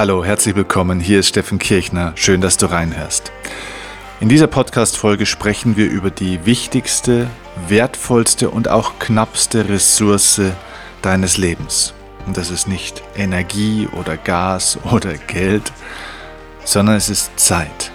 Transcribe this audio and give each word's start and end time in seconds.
Hallo, 0.00 0.24
herzlich 0.24 0.56
willkommen. 0.56 0.98
Hier 0.98 1.20
ist 1.20 1.28
Steffen 1.28 1.58
Kirchner. 1.58 2.12
Schön, 2.14 2.40
dass 2.40 2.56
du 2.56 2.64
reinhörst. 2.64 3.32
In 4.18 4.30
dieser 4.30 4.46
Podcast-Folge 4.46 5.26
sprechen 5.26 5.76
wir 5.76 5.90
über 5.90 6.10
die 6.10 6.46
wichtigste, 6.46 7.26
wertvollste 7.68 8.48
und 8.48 8.68
auch 8.68 8.98
knappste 8.98 9.68
Ressource 9.68 10.40
deines 11.02 11.36
Lebens. 11.36 11.92
Und 12.26 12.38
das 12.38 12.50
ist 12.50 12.66
nicht 12.66 13.02
Energie 13.14 13.90
oder 13.92 14.16
Gas 14.16 14.78
oder 14.90 15.18
Geld, 15.18 15.70
sondern 16.64 16.96
es 16.96 17.10
ist 17.10 17.38
Zeit. 17.38 17.92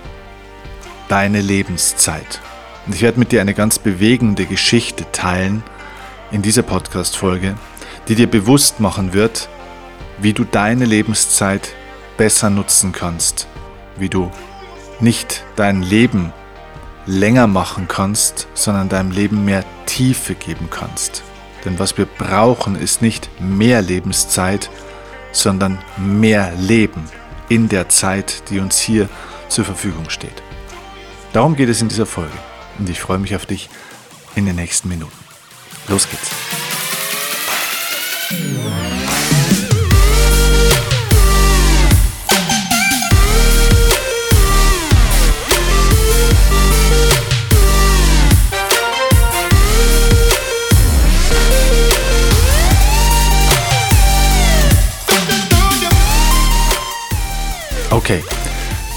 Deine 1.08 1.42
Lebenszeit. 1.42 2.40
Und 2.86 2.94
ich 2.94 3.02
werde 3.02 3.18
mit 3.18 3.32
dir 3.32 3.42
eine 3.42 3.56
ganz 3.56 3.80
bewegende 3.80 4.46
Geschichte 4.46 5.12
teilen 5.12 5.64
in 6.30 6.44
dieser 6.44 6.62
Podcast-Folge, 6.62 7.56
die 8.08 8.14
dir 8.14 8.28
bewusst 8.28 8.80
machen 8.80 9.14
wird, 9.14 9.50
wie 10.20 10.34
du 10.34 10.44
deine 10.44 10.86
Lebenszeit 10.86 11.74
besser 12.18 12.50
nutzen 12.50 12.92
kannst, 12.92 13.48
wie 13.98 14.10
du 14.10 14.32
nicht 15.00 15.44
dein 15.56 15.82
Leben 15.82 16.34
länger 17.06 17.48
machen 17.48 17.88
kannst, 17.88 18.48
sondern 18.54 18.90
deinem 18.90 19.12
Leben 19.12 19.46
mehr 19.46 19.64
Tiefe 19.86 20.36
geben 20.36 20.70
kannst. 20.70 21.24
Denn 21.64 21.80
was 21.80 21.98
wir 21.98 22.06
brauchen, 22.06 22.76
ist 22.76 23.02
nicht 23.02 23.30
mehr 23.40 23.82
Lebenszeit, 23.82 24.70
sondern 25.32 25.80
mehr 25.98 26.54
Leben 26.58 27.04
in 27.50 27.70
der 27.70 27.90
Zeit, 27.90 28.50
die 28.50 28.60
uns 28.60 28.80
hier 28.80 29.10
zur 29.50 29.66
Verfügung 29.66 30.10
steht. 30.10 30.44
Darum 31.34 31.56
geht 31.56 31.70
es 31.70 31.82
in 31.82 31.90
dieser 31.90 32.06
Folge 32.06 32.38
und 32.80 32.90
ich 32.90 33.00
freue 33.00 33.20
mich 33.20 33.36
auf 33.36 33.46
dich 33.46 33.70
in 34.36 34.46
den 34.46 34.56
nächsten 34.56 34.90
Minuten. 34.90 35.18
Los 35.88 36.10
geht's. 36.10 36.65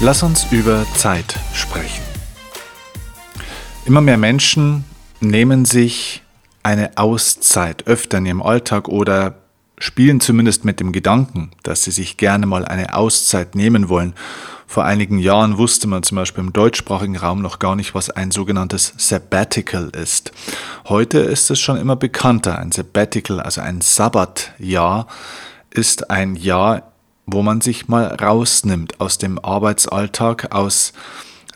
Lass 0.01 0.23
uns 0.23 0.47
über 0.51 0.85
Zeit 0.95 1.35
sprechen. 1.53 2.03
Immer 3.85 4.01
mehr 4.01 4.17
Menschen 4.17 4.85
nehmen 5.19 5.65
sich 5.65 6.23
eine 6.63 6.97
Auszeit 6.97 7.87
öfter 7.87 8.19
in 8.19 8.25
ihrem 8.25 8.41
Alltag 8.41 8.87
oder 8.87 9.35
spielen 9.77 10.19
zumindest 10.21 10.65
mit 10.65 10.79
dem 10.79 10.91
Gedanken, 10.91 11.51
dass 11.63 11.83
sie 11.83 11.91
sich 11.91 12.17
gerne 12.17 12.45
mal 12.45 12.65
eine 12.65 12.95
Auszeit 12.95 13.55
nehmen 13.55 13.89
wollen. 13.89 14.13
Vor 14.67 14.85
einigen 14.85 15.17
Jahren 15.17 15.57
wusste 15.57 15.87
man 15.87 16.03
zum 16.03 16.17
Beispiel 16.17 16.43
im 16.43 16.53
deutschsprachigen 16.53 17.17
Raum 17.17 17.41
noch 17.41 17.59
gar 17.59 17.75
nicht, 17.75 17.95
was 17.95 18.09
ein 18.09 18.29
sogenanntes 18.31 18.93
Sabbatical 18.97 19.89
ist. 19.89 20.31
Heute 20.87 21.19
ist 21.19 21.49
es 21.49 21.59
schon 21.59 21.77
immer 21.77 21.95
bekannter. 21.95 22.59
Ein 22.59 22.71
Sabbatical, 22.71 23.39
also 23.39 23.61
ein 23.61 23.81
Sabbatjahr, 23.81 25.07
ist 25.71 26.11
ein 26.11 26.35
Jahr, 26.35 26.88
wo 27.33 27.41
man 27.41 27.61
sich 27.61 27.87
mal 27.87 28.05
rausnimmt 28.05 28.99
aus 28.99 29.17
dem 29.17 29.39
Arbeitsalltag, 29.39 30.53
aus 30.53 30.93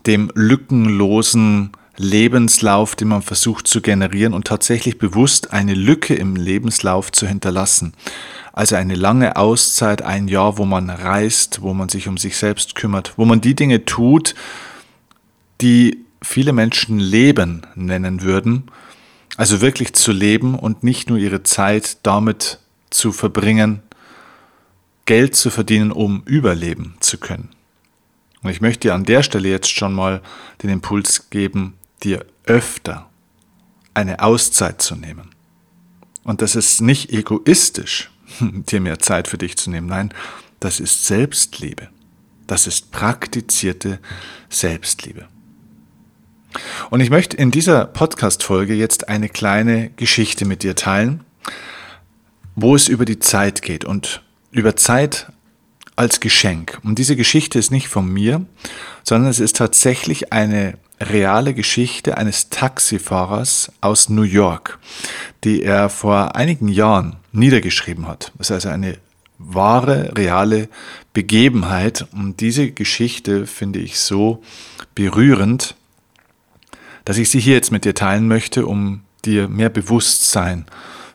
dem 0.06 0.32
lückenlosen 0.36 1.72
Lebenslauf, 1.98 2.96
den 2.96 3.10
man 3.10 3.22
versucht 3.22 3.68
zu 3.68 3.82
generieren 3.82 4.34
und 4.34 4.48
tatsächlich 4.48 4.98
bewusst 4.98 5.54
eine 5.54 5.76
Lücke 5.76 6.16
im 6.16 6.36
Lebenslauf 6.36 7.12
zu 7.12 7.28
hinterlassen. 7.28 7.94
Also 8.52 8.76
eine 8.76 8.96
lange 8.96 9.36
Auszeit, 9.36 10.02
ein 10.02 10.28
Jahr, 10.28 10.58
wo 10.58 10.66
man 10.66 10.90
reist, 10.90 11.62
wo 11.62 11.74
man 11.74 11.90
sich 11.90 12.08
um 12.08 12.18
sich 12.18 12.38
selbst 12.38 12.76
kümmert, 12.76 13.14
wo 13.18 13.26
man 13.26 13.42
die 13.42 13.56
Dinge 13.56 13.86
tut, 13.86 14.36
die 15.62 16.06
viele 16.22 16.54
Menschen 16.54 17.00
Leben 17.00 17.62
nennen 17.76 18.22
würden. 18.22 18.64
Also 19.38 19.62
wirklich 19.62 19.94
zu 19.94 20.12
leben 20.12 20.56
und 20.56 20.84
nicht 20.84 21.10
nur 21.10 21.18
ihre 21.18 21.44
Zeit 21.44 21.98
damit 22.04 22.60
zu 22.90 23.12
verbringen, 23.12 23.82
Geld 25.06 25.36
zu 25.36 25.50
verdienen, 25.50 25.92
um 25.92 26.24
überleben 26.26 26.96
zu 27.00 27.18
können. 27.18 27.50
Und 28.42 28.52
ich 28.52 28.62
möchte 28.62 28.88
dir 28.88 28.94
an 28.94 29.06
der 29.06 29.24
Stelle 29.24 29.50
jetzt 29.50 29.70
schon 29.70 29.94
mal 29.94 30.22
den 30.62 30.70
Impuls 30.70 31.30
geben, 31.30 31.76
dir 32.04 32.26
öfter 32.46 33.10
eine 33.94 34.22
Auszeit 34.22 34.82
zu 34.82 34.96
nehmen. 34.96 35.30
Und 36.24 36.42
das 36.42 36.56
ist 36.56 36.82
nicht 36.82 37.12
egoistisch, 37.12 38.12
dir 38.42 38.82
mehr 38.82 39.00
Zeit 39.00 39.28
für 39.28 39.38
dich 39.38 39.58
zu 39.58 39.70
nehmen. 39.70 39.88
Nein, 39.88 40.14
das 40.60 40.80
ist 40.80 41.06
Selbstliebe. 41.06 41.90
Das 42.48 42.68
ist 42.68 42.92
praktizierte 42.92 44.00
Selbstliebe. 44.50 45.28
Und 46.90 47.00
ich 47.00 47.10
möchte 47.10 47.38
in 47.38 47.52
dieser 47.52 47.86
Podcast-Folge 47.86 48.74
jetzt 48.76 49.10
eine 49.10 49.30
kleine 49.30 49.90
Geschichte 49.92 50.46
mit 50.46 50.64
dir 50.64 50.76
teilen, 50.76 51.24
wo 52.56 52.76
es 52.76 52.88
über 52.88 53.06
die 53.06 53.20
Zeit 53.20 53.62
geht 53.62 53.86
und 53.86 54.22
über 54.54 54.76
Zeit 54.76 55.28
als 55.96 56.20
Geschenk. 56.20 56.80
Und 56.84 56.98
diese 56.98 57.16
Geschichte 57.16 57.60
ist 57.60 57.72
nicht 57.72 57.88
von 57.88 58.08
mir, 58.08 58.46
sondern 59.04 59.30
es 59.30 59.40
ist 59.40 59.58
tatsächlich 59.58 60.32
eine 60.32 60.78
reale 61.00 61.54
Geschichte 61.54 62.18
eines 62.18 62.50
Taxifahrers 62.50 63.72
aus 63.82 64.10
New 64.10 64.24
York, 64.24 64.80
die 65.44 65.62
er 65.64 65.90
vor 65.90 66.36
einigen 66.36 66.68
Jahren 66.68 67.18
niedergeschrieben 67.32 68.08
hat. 68.08 68.32
Das 68.38 68.48
ist 68.48 68.52
also 68.52 68.70
eine 68.70 68.98
wahre, 69.38 70.14
reale 70.16 70.70
Begebenheit. 71.14 72.08
Und 72.14 72.40
diese 72.40 72.72
Geschichte 72.72 73.46
finde 73.46 73.80
ich 73.80 74.00
so 74.00 74.42
berührend, 74.96 75.76
dass 77.06 77.18
ich 77.18 77.30
sie 77.30 77.40
hier 77.40 77.56
jetzt 77.56 77.72
mit 77.72 77.86
dir 77.86 77.96
teilen 77.96 78.28
möchte, 78.28 78.66
um 78.66 79.02
dir 79.26 79.48
mehr 79.48 79.70
Bewusstsein 79.70 80.66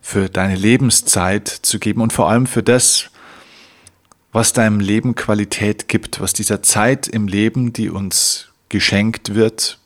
für 0.03 0.29
deine 0.29 0.57
Lebenszeit 0.57 1.49
zu 1.49 1.79
geben 1.79 2.01
und 2.01 2.13
vor 2.13 2.29
allem 2.29 2.47
für 2.47 2.63
das, 2.63 3.11
was 4.39 4.53
deinem 4.53 4.79
Leben 4.79 5.17
Qualität 5.17 5.89
gibt, 5.89 6.21
was 6.21 6.33
dieser 6.33 6.63
Zeit 6.63 7.09
im 7.09 7.27
Leben, 7.27 7.73
die 7.73 7.91
uns 7.91 8.53
geschenkt 8.69 9.35
wird, 9.35 9.81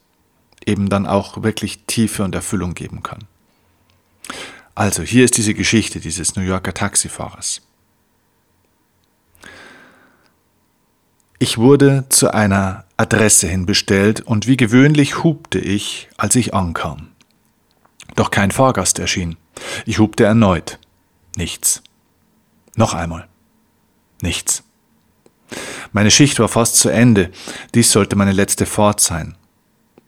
eben 0.66 0.90
dann 0.90 1.06
auch 1.06 1.42
wirklich 1.42 1.84
Tiefe 1.86 2.22
und 2.22 2.34
Erfüllung 2.34 2.74
geben 2.74 3.02
kann. 3.02 3.20
Also, 4.74 5.02
hier 5.04 5.24
ist 5.24 5.38
diese 5.38 5.54
Geschichte 5.54 6.00
dieses 6.00 6.36
New 6.36 6.42
Yorker 6.42 6.74
Taxifahrers. 6.74 7.62
Ich 11.38 11.56
wurde 11.56 12.04
zu 12.10 12.34
einer 12.34 12.84
Adresse 12.98 13.48
hinbestellt 13.48 14.20
und 14.20 14.46
wie 14.46 14.58
gewöhnlich 14.58 15.24
hupte 15.24 15.60
ich, 15.60 16.10
als 16.18 16.36
ich 16.36 16.52
ankam. 16.52 17.08
Doch 18.16 18.30
kein 18.30 18.50
Fahrgast 18.50 18.98
erschien. 18.98 19.38
Ich 19.86 19.98
hupte 19.98 20.24
erneut. 20.24 20.78
Nichts. 21.38 21.82
Noch 22.76 22.92
einmal. 22.92 23.31
Nichts. 24.22 24.62
Meine 25.92 26.10
Schicht 26.10 26.38
war 26.38 26.48
fast 26.48 26.78
zu 26.78 26.88
Ende. 26.88 27.30
Dies 27.74 27.92
sollte 27.92 28.16
meine 28.16 28.32
letzte 28.32 28.64
Fahrt 28.64 29.00
sein. 29.00 29.36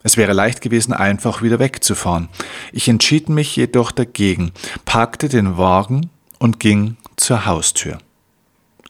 Es 0.03 0.17
wäre 0.17 0.33
leicht 0.33 0.61
gewesen, 0.61 0.93
einfach 0.93 1.43
wieder 1.43 1.59
wegzufahren. 1.59 2.29
Ich 2.73 2.89
entschied 2.89 3.29
mich 3.29 3.57
jedoch 3.57 3.91
dagegen, 3.91 4.53
parkte 4.85 5.29
den 5.29 5.59
Wagen 5.59 6.11
und 6.39 6.61
ging 6.61 6.97
zur 7.17 7.45
Haustür. 7.45 7.99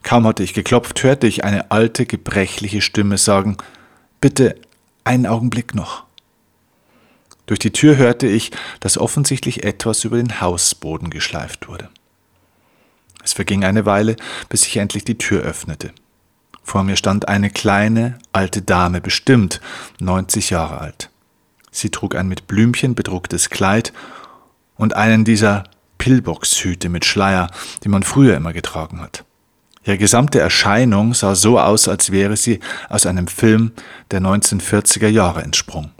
Kaum 0.03 0.27
hatte 0.27 0.43
ich 0.43 0.53
geklopft, 0.53 1.03
hörte 1.03 1.25
ich 1.25 1.43
eine 1.43 1.71
alte, 1.71 2.05
gebrechliche 2.05 2.81
Stimme 2.81 3.17
sagen 3.17 3.57
Bitte 4.21 4.55
einen 5.03 5.25
Augenblick 5.25 5.75
noch. 5.75 6.03
Durch 7.45 7.59
die 7.59 7.71
Tür 7.71 7.97
hörte 7.97 8.27
ich, 8.27 8.51
dass 8.79 8.97
offensichtlich 8.97 9.63
etwas 9.63 10.03
über 10.03 10.17
den 10.17 10.41
Hausboden 10.41 11.09
geschleift 11.09 11.67
wurde. 11.67 11.89
Es 13.25 13.33
verging 13.33 13.65
eine 13.65 13.87
Weile, 13.87 14.17
bis 14.49 14.67
ich 14.67 14.77
endlich 14.77 15.03
die 15.03 15.17
Tür 15.17 15.41
öffnete. 15.41 15.91
Vor 16.63 16.83
mir 16.83 16.95
stand 16.95 17.27
eine 17.27 17.49
kleine, 17.49 18.19
alte 18.33 18.61
Dame, 18.61 19.01
bestimmt 19.01 19.61
90 19.99 20.51
Jahre 20.51 20.79
alt. 20.79 21.09
Sie 21.71 21.89
trug 21.89 22.15
ein 22.15 22.27
mit 22.27 22.45
Blümchen 22.45 22.93
bedrucktes 22.93 23.49
Kleid 23.49 23.93
und 24.75 24.95
einen 24.95 25.25
dieser 25.25 25.63
Pillboxhüte 25.97 26.87
mit 26.87 27.03
Schleier, 27.03 27.49
die 27.83 27.89
man 27.89 28.03
früher 28.03 28.37
immer 28.37 28.53
getragen 28.53 29.01
hat. 29.01 29.25
Ihre 29.83 29.97
gesamte 29.97 30.39
Erscheinung 30.39 31.15
sah 31.15 31.33
so 31.33 31.59
aus, 31.59 31.87
als 31.87 32.11
wäre 32.11 32.37
sie 32.37 32.59
aus 32.89 33.07
einem 33.07 33.27
Film 33.27 33.71
der 34.11 34.21
1940er 34.21 35.07
Jahre 35.07 35.41
entsprungen. 35.41 35.91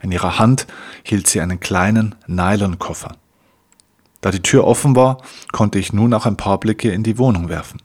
In 0.00 0.12
ihrer 0.12 0.38
Hand 0.38 0.68
hielt 1.02 1.26
sie 1.26 1.40
einen 1.40 1.58
kleinen 1.58 2.14
Nylonkoffer. 2.28 3.16
Da 4.22 4.30
die 4.30 4.40
Tür 4.40 4.64
offen 4.64 4.96
war, 4.96 5.18
konnte 5.52 5.78
ich 5.78 5.92
nun 5.92 6.14
auch 6.14 6.24
ein 6.24 6.38
paar 6.38 6.58
Blicke 6.58 6.90
in 6.90 7.02
die 7.02 7.18
Wohnung 7.18 7.50
werfen. 7.50 7.82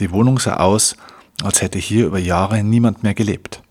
Die 0.00 0.10
Wohnung 0.10 0.38
sah 0.38 0.56
aus, 0.56 0.96
als 1.42 1.62
hätte 1.62 1.78
hier 1.78 2.06
über 2.06 2.18
Jahre 2.18 2.62
niemand 2.62 3.02
mehr 3.02 3.14
gelebt. 3.14 3.62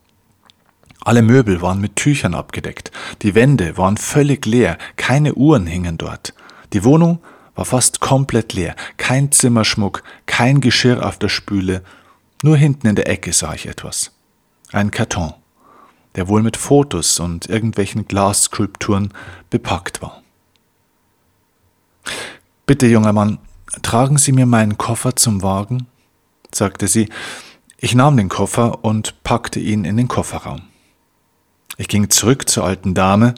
Alle 1.02 1.22
Möbel 1.22 1.62
waren 1.62 1.80
mit 1.80 1.96
Tüchern 1.96 2.34
abgedeckt, 2.34 2.90
die 3.22 3.34
Wände 3.34 3.76
waren 3.76 3.96
völlig 3.96 4.44
leer, 4.46 4.76
keine 4.96 5.34
Uhren 5.34 5.66
hingen 5.66 5.98
dort. 5.98 6.34
Die 6.72 6.84
Wohnung 6.84 7.20
war 7.54 7.64
fast 7.64 8.00
komplett 8.00 8.54
leer, 8.54 8.74
kein 8.96 9.30
Zimmerschmuck, 9.30 10.02
kein 10.26 10.60
Geschirr 10.60 11.06
auf 11.06 11.18
der 11.18 11.28
Spüle, 11.28 11.82
Nur 12.42 12.56
hinten 12.56 12.86
in 12.86 12.96
der 12.96 13.08
Ecke 13.08 13.34
sah 13.34 13.52
ich 13.52 13.66
etwas. 13.66 14.12
Ein 14.72 14.90
Karton, 14.90 15.34
der 16.16 16.28
wohl 16.28 16.42
mit 16.42 16.56
Fotos 16.56 17.20
und 17.20 17.50
irgendwelchen 17.50 18.08
Glasskulpturen 18.08 19.12
bepackt 19.50 20.00
war. 20.00 20.22
Bitte, 22.70 22.86
junger 22.86 23.12
Mann, 23.12 23.38
tragen 23.82 24.16
Sie 24.16 24.30
mir 24.30 24.46
meinen 24.46 24.78
Koffer 24.78 25.16
zum 25.16 25.42
Wagen, 25.42 25.88
sagte 26.54 26.86
sie. 26.86 27.08
Ich 27.78 27.96
nahm 27.96 28.16
den 28.16 28.28
Koffer 28.28 28.84
und 28.84 29.24
packte 29.24 29.58
ihn 29.58 29.84
in 29.84 29.96
den 29.96 30.06
Kofferraum. 30.06 30.62
Ich 31.78 31.88
ging 31.88 32.10
zurück 32.10 32.48
zur 32.48 32.62
alten 32.62 32.94
Dame, 32.94 33.34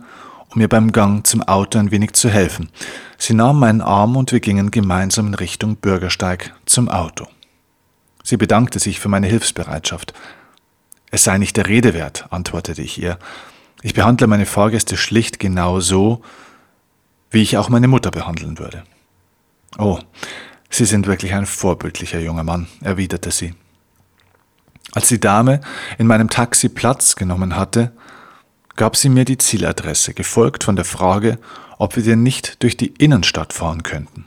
um 0.50 0.60
ihr 0.60 0.68
beim 0.68 0.92
Gang 0.92 1.26
zum 1.26 1.42
Auto 1.42 1.78
ein 1.78 1.90
wenig 1.90 2.12
zu 2.12 2.28
helfen. 2.28 2.68
Sie 3.16 3.32
nahm 3.32 3.58
meinen 3.58 3.80
Arm 3.80 4.16
und 4.16 4.32
wir 4.32 4.40
gingen 4.40 4.70
gemeinsam 4.70 5.28
in 5.28 5.34
Richtung 5.34 5.76
Bürgersteig 5.76 6.54
zum 6.66 6.90
Auto. 6.90 7.26
Sie 8.22 8.36
bedankte 8.36 8.80
sich 8.80 9.00
für 9.00 9.08
meine 9.08 9.28
Hilfsbereitschaft. 9.28 10.12
Es 11.10 11.24
sei 11.24 11.38
nicht 11.38 11.56
der 11.56 11.68
Rede 11.68 11.94
wert, 11.94 12.26
antwortete 12.28 12.82
ich 12.82 13.00
ihr. 13.00 13.18
Ich 13.80 13.94
behandle 13.94 14.26
meine 14.26 14.44
Fahrgäste 14.44 14.98
schlicht 14.98 15.38
genau 15.38 15.80
so, 15.80 16.20
wie 17.30 17.40
ich 17.40 17.56
auch 17.56 17.70
meine 17.70 17.88
Mutter 17.88 18.10
behandeln 18.10 18.58
würde. 18.58 18.84
Oh, 19.78 19.98
Sie 20.72 20.86
sind 20.86 21.06
wirklich 21.06 21.34
ein 21.34 21.44
vorbildlicher 21.44 22.18
junger 22.18 22.44
Mann, 22.44 22.66
erwiderte 22.80 23.30
sie. 23.30 23.54
Als 24.92 25.08
die 25.08 25.20
Dame 25.20 25.60
in 25.98 26.06
meinem 26.06 26.30
Taxi 26.30 26.70
Platz 26.70 27.14
genommen 27.14 27.56
hatte, 27.56 27.92
gab 28.74 28.96
sie 28.96 29.10
mir 29.10 29.26
die 29.26 29.36
Zieladresse, 29.36 30.14
gefolgt 30.14 30.64
von 30.64 30.74
der 30.74 30.86
Frage, 30.86 31.38
ob 31.76 31.96
wir 31.96 32.02
denn 32.02 32.22
nicht 32.22 32.62
durch 32.62 32.78
die 32.78 32.86
Innenstadt 32.86 33.52
fahren 33.52 33.82
könnten. 33.82 34.24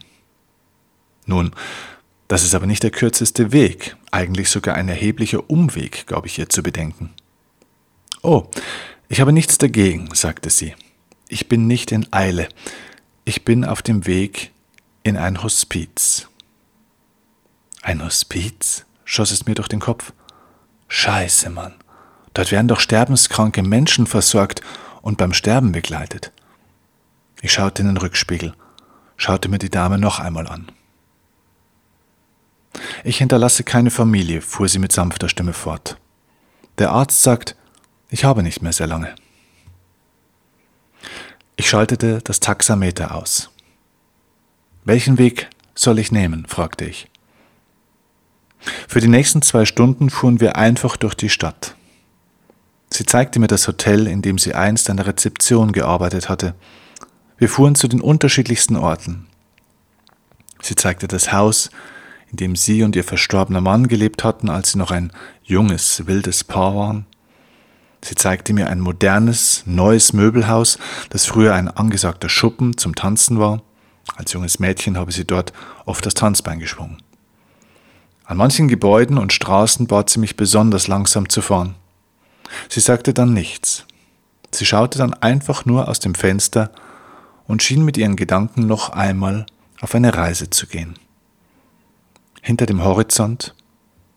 Nun, 1.26 1.52
das 2.28 2.44
ist 2.44 2.54
aber 2.54 2.68
nicht 2.68 2.84
der 2.84 2.92
kürzeste 2.92 3.52
Weg, 3.52 3.96
eigentlich 4.12 4.52
sogar 4.52 4.76
ein 4.76 4.88
erheblicher 4.88 5.50
Umweg, 5.50 6.06
gab 6.06 6.28
ich 6.28 6.38
ihr 6.38 6.48
zu 6.48 6.62
bedenken. 6.62 7.10
Oh, 8.22 8.52
ich 9.10 9.20
habe 9.20 9.34
nichts 9.34 9.58
dagegen, 9.58 10.10
sagte 10.14 10.52
sie. 10.52 10.76
Ich 11.28 11.50
bin 11.50 11.66
nicht 11.66 11.92
in 11.92 12.06
Eile. 12.14 12.50
Ich 13.24 13.46
bin 13.46 13.66
auf 13.66 13.82
dem 13.82 14.06
Weg 14.06 14.52
in 15.06 15.18
ein 15.18 15.44
Hospiz. 15.44 16.28
Ein 17.84 18.04
Hospiz? 18.04 18.86
schoss 19.04 19.30
es 19.30 19.46
mir 19.46 19.54
durch 19.54 19.68
den 19.68 19.80
Kopf. 19.80 20.14
Scheiße, 20.88 21.52
Mann. 21.52 21.76
Dort 22.34 22.52
werden 22.52 22.68
doch 22.68 22.80
sterbenskranke 22.80 23.62
Menschen 23.62 24.08
versorgt 24.08 24.62
und 25.04 25.20
beim 25.20 25.32
Sterben 25.32 25.72
begleitet. 25.72 26.32
Ich 27.44 27.54
schaute 27.54 27.84
in 27.84 27.88
den 27.90 27.98
Rückspiegel, 27.98 28.56
schaute 29.16 29.48
mir 29.48 29.60
die 29.60 29.70
Dame 29.70 30.00
noch 30.00 30.20
einmal 30.20 30.48
an. 30.48 30.72
Ich 33.04 33.20
hinterlasse 33.20 33.64
keine 33.64 33.92
Familie, 33.92 34.42
fuhr 34.42 34.68
sie 34.68 34.80
mit 34.80 34.92
sanfter 34.92 35.30
Stimme 35.30 35.54
fort. 35.54 36.00
Der 36.80 36.90
Arzt 36.90 37.22
sagt, 37.22 37.56
ich 38.10 38.26
habe 38.26 38.42
nicht 38.42 38.64
mehr 38.64 38.74
sehr 38.74 38.88
lange. 38.88 39.14
Ich 41.58 41.70
schaltete 41.70 42.22
das 42.24 42.40
Taxameter 42.40 43.14
aus. 43.14 43.52
Welchen 44.86 45.18
Weg 45.18 45.50
soll 45.74 45.98
ich 45.98 46.12
nehmen? 46.12 46.46
fragte 46.48 46.86
ich. 46.86 47.10
Für 48.88 49.00
die 49.00 49.08
nächsten 49.08 49.42
zwei 49.42 49.66
Stunden 49.66 50.12
fuhren 50.12 50.40
wir 50.40 50.58
einfach 50.58 50.96
durch 50.96 51.16
die 51.16 51.30
Stadt. 51.30 51.76
Sie 52.92 53.06
zeigte 53.06 53.40
mir 53.40 53.48
das 53.48 53.68
Hotel, 53.68 54.06
in 54.06 54.22
dem 54.22 54.38
sie 54.38 54.54
einst 54.54 54.90
an 54.92 54.98
der 54.98 55.08
Rezeption 55.08 55.72
gearbeitet 55.72 56.30
hatte. 56.30 56.54
Wir 57.38 57.50
fuhren 57.50 57.74
zu 57.74 57.88
den 57.88 58.00
unterschiedlichsten 58.00 58.76
Orten. 58.76 59.26
Sie 60.62 60.76
zeigte 60.76 61.08
das 61.08 61.34
Haus, 61.34 61.72
in 62.30 62.38
dem 62.38 62.56
sie 62.56 62.84
und 62.84 62.96
ihr 62.96 63.04
verstorbener 63.04 63.62
Mann 63.62 63.88
gelebt 63.88 64.24
hatten, 64.24 64.50
als 64.50 64.72
sie 64.72 64.78
noch 64.78 64.92
ein 64.92 65.12
junges, 65.44 66.06
wildes 66.06 66.44
Paar 66.44 66.76
waren. 66.76 67.08
Sie 68.04 68.14
zeigte 68.14 68.54
mir 68.54 68.70
ein 68.70 68.82
modernes, 68.82 69.64
neues 69.66 70.14
Möbelhaus, 70.14 70.78
das 71.10 71.26
früher 71.26 71.56
ein 71.56 71.70
angesagter 71.70 72.30
Schuppen 72.30 72.78
zum 72.78 72.94
Tanzen 72.94 73.40
war. 73.40 73.64
Als 74.16 74.34
junges 74.34 74.60
Mädchen 74.60 74.98
habe 74.98 75.12
sie 75.12 75.26
dort 75.26 75.54
oft 75.86 76.06
das 76.06 76.14
Tanzbein 76.14 76.60
geschwungen. 76.60 77.02
An 78.24 78.38
manchen 78.38 78.68
Gebäuden 78.68 79.18
und 79.18 79.34
Straßen 79.34 79.88
bat 79.88 80.10
sie 80.10 80.20
mich 80.20 80.36
besonders 80.36 80.88
langsam 80.88 81.30
zu 81.30 81.42
fahren. 81.42 81.76
Sie 82.70 82.80
sagte 82.80 83.14
dann 83.14 83.34
nichts. 83.34 83.86
Sie 84.52 84.66
schaute 84.66 84.98
dann 84.98 85.14
einfach 85.14 85.66
nur 85.66 85.88
aus 85.88 86.00
dem 86.00 86.16
Fenster 86.16 86.72
und 87.48 87.62
schien 87.62 87.84
mit 87.84 87.98
ihren 87.98 88.16
Gedanken 88.16 88.68
noch 88.68 88.90
einmal 88.90 89.46
auf 89.82 89.94
eine 89.94 90.16
Reise 90.16 90.50
zu 90.50 90.68
gehen. 90.68 90.96
Hinter 92.42 92.66
dem 92.66 92.84
Horizont 92.84 93.54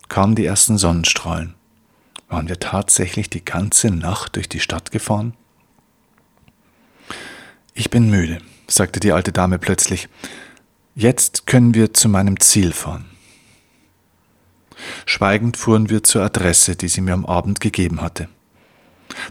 kamen 0.08 0.34
die 0.34 0.46
ersten 0.46 0.78
Sonnenstrahlen. 0.78 1.54
Waren 2.28 2.48
wir 2.48 2.60
tatsächlich 2.60 3.30
die 3.30 3.44
ganze 3.44 3.90
Nacht 3.90 4.36
durch 4.36 4.48
die 4.48 4.60
Stadt 4.60 4.90
gefahren? 4.90 5.34
Ich 7.74 7.90
bin 7.90 8.10
müde, 8.10 8.40
sagte 8.68 9.00
die 9.00 9.12
alte 9.12 9.32
Dame 9.32 9.58
plötzlich. 9.58 10.08
Jetzt 10.94 11.46
können 11.46 11.74
wir 11.74 11.94
zu 11.94 12.08
meinem 12.08 12.38
Ziel 12.40 12.72
fahren. 12.72 13.06
Schweigend 15.06 15.56
fuhren 15.56 15.90
wir 15.90 16.04
zur 16.04 16.22
Adresse, 16.22 16.76
die 16.76 16.88
sie 16.88 17.00
mir 17.00 17.14
am 17.14 17.26
Abend 17.26 17.60
gegeben 17.60 18.00
hatte. 18.00 18.28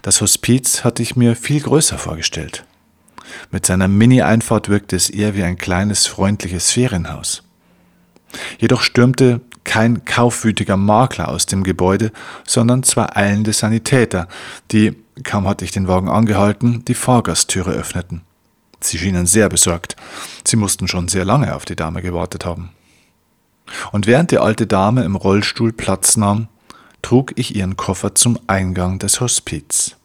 Das 0.02 0.20
Hospiz 0.20 0.84
hatte 0.84 1.02
ich 1.02 1.16
mir 1.16 1.36
viel 1.36 1.60
größer 1.60 1.98
vorgestellt. 1.98 2.64
Mit 3.50 3.66
seiner 3.66 3.88
Mini-Einfahrt 3.88 4.68
wirkte 4.68 4.96
es 4.96 5.10
eher 5.10 5.34
wie 5.34 5.42
ein 5.42 5.58
kleines, 5.58 6.06
freundliches 6.06 6.72
Ferienhaus. 6.72 7.42
Jedoch 8.58 8.82
stürmte 8.82 9.40
kein 9.64 10.04
kaufwütiger 10.04 10.76
Makler 10.76 11.28
aus 11.28 11.46
dem 11.46 11.62
Gebäude, 11.62 12.12
sondern 12.46 12.82
zwei 12.82 13.14
eilende 13.14 13.52
Sanitäter, 13.52 14.28
die, 14.72 14.96
kaum 15.24 15.46
hatte 15.46 15.64
ich 15.64 15.70
den 15.70 15.88
Wagen 15.88 16.08
angehalten, 16.08 16.84
die 16.86 16.94
Fahrgasttüre 16.94 17.72
öffneten. 17.72 18.22
Sie 18.80 18.98
schienen 18.98 19.26
sehr 19.26 19.48
besorgt. 19.48 19.96
Sie 20.46 20.56
mussten 20.56 20.88
schon 20.88 21.08
sehr 21.08 21.24
lange 21.24 21.54
auf 21.54 21.64
die 21.64 21.76
Dame 21.76 22.02
gewartet 22.02 22.44
haben. 22.44 22.70
Und 23.92 24.06
während 24.06 24.30
die 24.30 24.38
alte 24.38 24.66
Dame 24.66 25.04
im 25.04 25.16
Rollstuhl 25.16 25.72
Platz 25.72 26.16
nahm, 26.16 26.48
trug 27.02 27.32
ich 27.36 27.54
ihren 27.54 27.76
Koffer 27.76 28.14
zum 28.14 28.38
Eingang 28.46 28.98
des 28.98 29.20
Hospiz. 29.20 29.96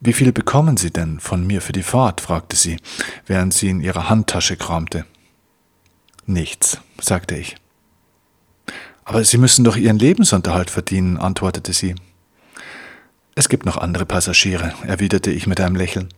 Wie 0.00 0.12
viel 0.12 0.32
bekommen 0.32 0.76
Sie 0.76 0.90
denn 0.90 1.20
von 1.20 1.46
mir 1.46 1.62
für 1.62 1.72
die 1.72 1.82
Fahrt? 1.82 2.20
fragte 2.20 2.56
sie, 2.56 2.76
während 3.26 3.54
sie 3.54 3.70
in 3.70 3.80
ihrer 3.80 4.10
Handtasche 4.10 4.56
kramte. 4.56 5.06
Nichts, 6.26 6.80
sagte 7.00 7.36
ich. 7.36 7.56
Aber 9.04 9.24
Sie 9.24 9.38
müssen 9.38 9.64
doch 9.64 9.76
Ihren 9.76 9.98
Lebensunterhalt 9.98 10.68
verdienen, 10.68 11.16
antwortete 11.16 11.72
sie. 11.72 11.94
Es 13.38 13.50
gibt 13.50 13.66
noch 13.66 13.76
andere 13.76 14.06
Passagiere, 14.06 14.72
erwiderte 14.86 15.30
ich 15.30 15.46
mit 15.46 15.60
einem 15.60 15.76
Lächeln. 15.76 16.08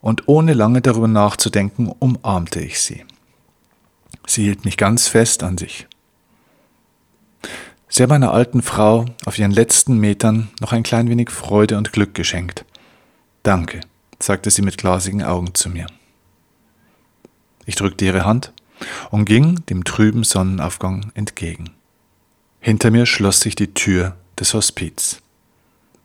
Und 0.00 0.26
ohne 0.26 0.54
lange 0.54 0.80
darüber 0.80 1.06
nachzudenken, 1.06 1.92
umarmte 1.98 2.60
ich 2.60 2.80
sie. 2.80 3.04
Sie 4.26 4.44
hielt 4.44 4.64
mich 4.64 4.78
ganz 4.78 5.06
fest 5.06 5.42
an 5.42 5.58
sich. 5.58 5.86
Sie 7.90 8.02
haben 8.02 8.12
einer 8.12 8.32
alten 8.32 8.62
Frau 8.62 9.04
auf 9.26 9.38
ihren 9.38 9.50
letzten 9.50 9.98
Metern 9.98 10.48
noch 10.60 10.72
ein 10.72 10.82
klein 10.82 11.10
wenig 11.10 11.28
Freude 11.28 11.76
und 11.76 11.92
Glück 11.92 12.14
geschenkt. 12.14 12.64
Danke, 13.42 13.80
sagte 14.18 14.50
sie 14.50 14.62
mit 14.62 14.78
glasigen 14.78 15.22
Augen 15.22 15.54
zu 15.54 15.68
mir. 15.68 15.88
Ich 17.66 17.74
drückte 17.74 18.06
ihre 18.06 18.24
Hand 18.24 18.54
und 19.10 19.26
ging 19.26 19.56
dem 19.66 19.84
trüben 19.84 20.24
Sonnenaufgang 20.24 21.10
entgegen. 21.12 21.70
Hinter 22.60 22.90
mir 22.90 23.04
schloss 23.04 23.40
sich 23.40 23.56
die 23.56 23.74
Tür 23.74 24.16
des 24.38 24.54
Hospiz. 24.54 25.20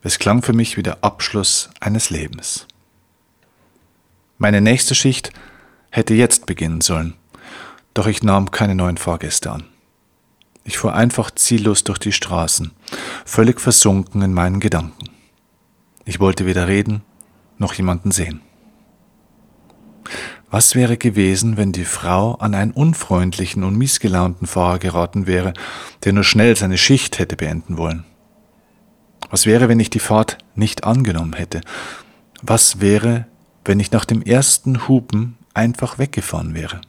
Es 0.06 0.20
klang 0.20 0.40
für 0.40 0.52
mich 0.52 0.76
wie 0.76 0.84
der 0.84 1.02
Abschluss 1.02 1.68
eines 1.80 2.10
Lebens. 2.10 2.68
Meine 4.38 4.60
nächste 4.60 4.94
Schicht 4.94 5.32
hätte 5.90 6.14
jetzt 6.14 6.46
beginnen 6.46 6.80
sollen, 6.80 7.14
doch 7.92 8.06
ich 8.06 8.22
nahm 8.22 8.52
keine 8.52 8.76
neuen 8.76 8.98
Fahrgäste 8.98 9.50
an. 9.50 9.64
Ich 10.62 10.78
fuhr 10.78 10.94
einfach 10.94 11.32
ziellos 11.32 11.82
durch 11.82 11.98
die 11.98 12.12
Straßen, 12.12 12.70
völlig 13.24 13.60
versunken 13.60 14.22
in 14.22 14.32
meinen 14.32 14.60
Gedanken. 14.60 15.10
Ich 16.04 16.20
wollte 16.20 16.46
weder 16.46 16.68
reden 16.68 17.02
noch 17.58 17.74
jemanden 17.74 18.12
sehen. 18.12 18.42
Was 20.52 20.76
wäre 20.76 20.98
gewesen, 20.98 21.56
wenn 21.56 21.72
die 21.72 21.84
Frau 21.84 22.36
an 22.36 22.54
einen 22.54 22.70
unfreundlichen 22.70 23.64
und 23.64 23.74
miesgelaunten 23.74 24.46
Fahrer 24.46 24.78
geraten 24.78 25.26
wäre, 25.26 25.52
der 26.04 26.12
nur 26.12 26.22
schnell 26.22 26.54
seine 26.54 26.78
Schicht 26.78 27.18
hätte 27.18 27.34
beenden 27.34 27.76
wollen? 27.76 28.04
Was 29.30 29.46
wäre, 29.46 29.68
wenn 29.68 29.80
ich 29.80 29.90
die 29.90 29.98
Fahrt 29.98 30.38
nicht 30.54 30.84
angenommen 30.84 31.34
hätte? 31.34 31.60
Was 32.42 32.80
wäre, 32.80 33.26
wenn 33.64 33.80
ich 33.80 33.90
nach 33.90 34.04
dem 34.04 34.22
ersten 34.22 34.88
Hupen 34.88 35.36
einfach 35.54 35.98
weggefahren 35.98 36.54
wäre? 36.54 36.80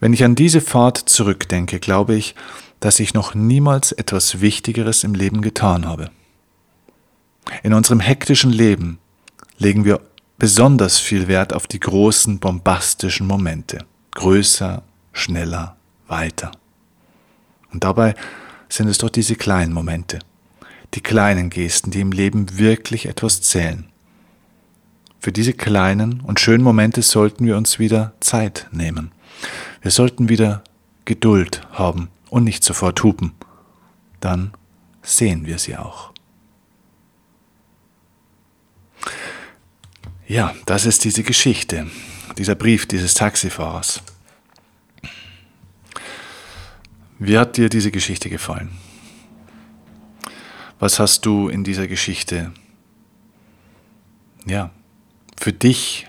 Wenn 0.00 0.12
ich 0.12 0.24
an 0.24 0.34
diese 0.34 0.60
Fahrt 0.60 0.96
zurückdenke, 0.96 1.78
glaube 1.78 2.14
ich, 2.14 2.34
dass 2.80 2.98
ich 2.98 3.12
noch 3.12 3.34
niemals 3.34 3.92
etwas 3.92 4.40
Wichtigeres 4.40 5.04
im 5.04 5.14
Leben 5.14 5.42
getan 5.42 5.86
habe. 5.86 6.10
In 7.62 7.74
unserem 7.74 8.00
hektischen 8.00 8.50
Leben 8.50 8.98
legen 9.58 9.84
wir 9.84 10.00
besonders 10.38 10.98
viel 10.98 11.28
Wert 11.28 11.52
auf 11.52 11.66
die 11.66 11.80
großen, 11.80 12.38
bombastischen 12.38 13.26
Momente. 13.26 13.84
Größer, 14.12 14.82
schneller, 15.12 15.76
weiter. 16.08 16.52
Und 17.72 17.84
dabei 17.84 18.14
sind 18.70 18.88
es 18.88 18.98
doch 18.98 19.10
diese 19.10 19.36
kleinen 19.36 19.72
Momente, 19.72 20.20
die 20.94 21.02
kleinen 21.02 21.50
Gesten, 21.50 21.90
die 21.90 22.00
im 22.00 22.12
Leben 22.12 22.58
wirklich 22.58 23.06
etwas 23.06 23.42
zählen. 23.42 23.86
Für 25.20 25.32
diese 25.32 25.52
kleinen 25.52 26.20
und 26.22 26.40
schönen 26.40 26.64
Momente 26.64 27.02
sollten 27.02 27.44
wir 27.44 27.56
uns 27.56 27.78
wieder 27.78 28.14
Zeit 28.20 28.68
nehmen. 28.72 29.12
Wir 29.82 29.90
sollten 29.90 30.30
wieder 30.30 30.64
Geduld 31.04 31.66
haben 31.72 32.08
und 32.30 32.44
nicht 32.44 32.64
sofort 32.64 33.02
hupen. 33.02 33.32
Dann 34.20 34.52
sehen 35.02 35.46
wir 35.46 35.58
sie 35.58 35.76
auch. 35.76 36.12
Ja, 40.26 40.54
das 40.64 40.86
ist 40.86 41.04
diese 41.04 41.22
Geschichte, 41.22 41.90
dieser 42.38 42.54
Brief 42.54 42.86
dieses 42.86 43.14
Taxifahrers. 43.14 44.02
Wie 47.22 47.36
hat 47.36 47.58
dir 47.58 47.68
diese 47.68 47.90
Geschichte 47.90 48.30
gefallen? 48.30 48.70
Was 50.78 50.98
hast 50.98 51.26
du 51.26 51.50
in 51.50 51.64
dieser 51.64 51.86
Geschichte, 51.86 52.50
ja, 54.46 54.70
für 55.38 55.52
dich 55.52 56.06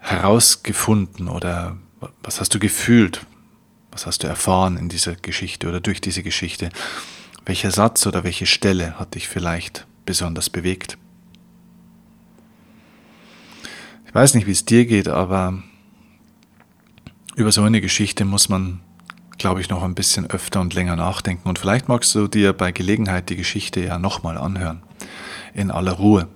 herausgefunden 0.00 1.28
oder 1.28 1.78
was 2.24 2.40
hast 2.40 2.52
du 2.52 2.58
gefühlt? 2.58 3.24
Was 3.92 4.04
hast 4.04 4.24
du 4.24 4.26
erfahren 4.26 4.76
in 4.76 4.88
dieser 4.88 5.14
Geschichte 5.14 5.68
oder 5.68 5.78
durch 5.78 6.00
diese 6.00 6.24
Geschichte? 6.24 6.70
Welcher 7.46 7.70
Satz 7.70 8.04
oder 8.04 8.24
welche 8.24 8.46
Stelle 8.46 8.98
hat 8.98 9.14
dich 9.14 9.28
vielleicht 9.28 9.86
besonders 10.04 10.50
bewegt? 10.50 10.98
Ich 14.06 14.12
weiß 14.12 14.34
nicht, 14.34 14.48
wie 14.48 14.52
es 14.52 14.64
dir 14.64 14.86
geht, 14.86 15.06
aber 15.06 15.62
über 17.36 17.52
so 17.52 17.62
eine 17.62 17.80
Geschichte 17.80 18.24
muss 18.24 18.48
man 18.48 18.80
glaube 19.42 19.60
ich, 19.60 19.68
noch 19.68 19.82
ein 19.82 19.96
bisschen 19.96 20.30
öfter 20.30 20.60
und 20.60 20.72
länger 20.72 20.94
nachdenken. 20.94 21.48
Und 21.48 21.58
vielleicht 21.58 21.88
magst 21.88 22.14
du 22.14 22.28
dir 22.28 22.52
bei 22.52 22.70
Gelegenheit 22.70 23.28
die 23.28 23.34
Geschichte 23.34 23.80
ja 23.80 23.98
nochmal 23.98 24.38
anhören, 24.38 24.82
in 25.52 25.72
aller 25.72 25.94
Ruhe. 25.94 26.28